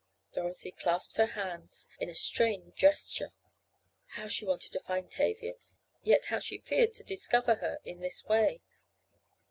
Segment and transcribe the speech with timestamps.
[0.33, 3.33] Dorothy clasped her hands in a strained gesture.
[4.17, 5.53] How she wanted to find Tavia,
[6.01, 8.61] yet how she feared to discover her in this way!